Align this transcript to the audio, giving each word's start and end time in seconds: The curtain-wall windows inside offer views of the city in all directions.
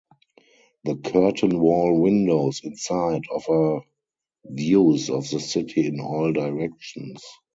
The 0.83 0.95
curtain-wall 0.95 2.01
windows 2.01 2.61
inside 2.63 3.21
offer 3.31 3.85
views 4.45 5.11
of 5.11 5.29
the 5.29 5.39
city 5.39 5.85
in 5.85 5.99
all 5.99 6.33
directions. 6.33 7.21